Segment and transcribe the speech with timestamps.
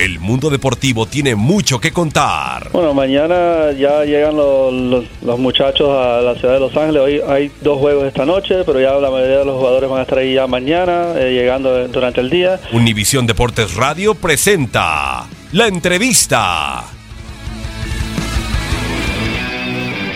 [0.00, 2.70] El mundo deportivo tiene mucho que contar.
[2.72, 7.02] Bueno, mañana ya llegan los, los- los muchachos a la ciudad de Los Ángeles.
[7.02, 10.02] Hoy hay dos juegos esta noche, pero ya la mayoría de los jugadores van a
[10.02, 12.58] estar ahí ya mañana, eh, llegando durante el día.
[12.72, 16.84] Univisión Deportes Radio presenta la entrevista.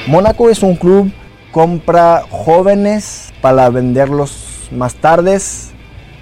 [0.06, 1.12] Mónaco es un club
[1.52, 4.32] compra jóvenes para venderlos
[4.70, 5.73] más tardes,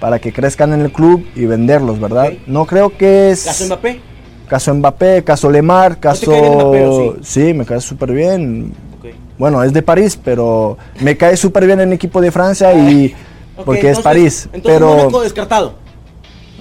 [0.03, 2.33] para que crezcan en el club y venderlos, ¿verdad?
[2.45, 3.45] No creo que es...
[3.45, 4.01] ¿Caso Mbappé?
[4.49, 6.29] Caso Mbappé, caso Lemar, caso...
[6.29, 7.53] cae bien Mbappé, o sí?
[7.53, 8.73] me cae súper bien.
[9.37, 13.15] Bueno, es de París, pero me cae súper bien en el equipo de Francia y...
[13.63, 14.49] Porque es París.
[14.51, 14.93] Entonces pero...
[14.93, 15.75] Mónaco descartado.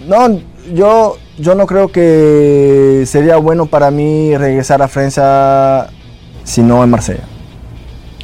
[0.06, 0.40] No,
[0.72, 5.88] yo, yo no creo que sería bueno para mí regresar a Francia
[6.44, 7.24] si no en Marsella.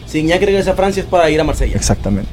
[0.07, 1.75] Si Iñaki regresa a Francia es para ir a Marsella.
[1.75, 2.31] Exactamente.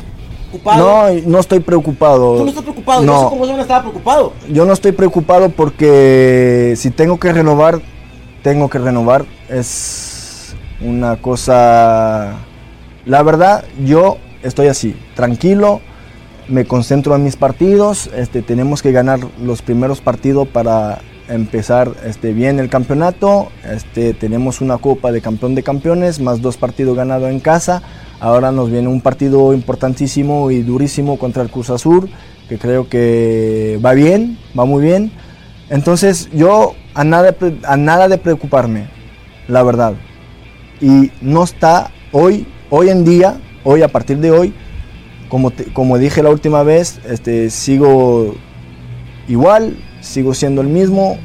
[0.56, 1.14] ¿Ocupado?
[1.14, 2.38] No, no estoy preocupado.
[2.38, 3.02] Tú no estás preocupado.
[3.04, 3.20] Yo No.
[3.24, 4.34] sé cómo Zona estaba preocupado.
[4.50, 7.82] Yo no estoy preocupado porque si tengo que renovar,
[8.44, 9.26] tengo que renovar.
[9.50, 12.36] Es una cosa...
[13.06, 15.80] La verdad, yo estoy así, tranquilo,
[16.48, 18.10] me concentro en mis partidos.
[18.16, 23.50] Este, tenemos que ganar los primeros partidos para empezar este, bien el campeonato.
[23.64, 27.84] Este, tenemos una copa de campeón de campeones, más dos partidos ganados en casa.
[28.20, 32.10] Ahora nos viene un partido importantísimo y durísimo contra el Cruz Azul,
[32.48, 35.12] que creo que va bien, va muy bien.
[35.70, 38.88] Entonces yo a nada, a nada de preocuparme,
[39.48, 39.94] la verdad.
[40.82, 44.54] Y no está hoy, hoy en día, hoy a partir de hoy,
[45.30, 48.36] como, como dije la última vez, este, sigo
[49.28, 51.18] igual, sigo siendo el mismo.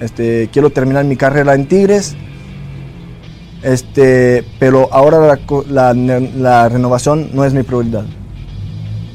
[0.00, 2.16] Este, quiero terminar mi carrera en Tigres.
[3.62, 8.04] Este, pero ahora la, la la renovación no es mi prioridad.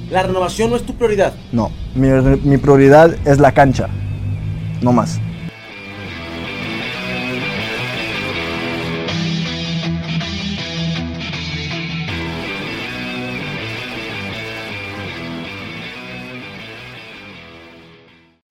[0.10, 1.34] La renovación no es tu prioridad.
[1.52, 2.08] No, mi,
[2.44, 3.88] mi prioridad es la cancha,
[4.82, 5.20] no más.